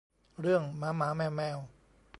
[0.39, 1.57] เรื่องหมาหมาแมวแมว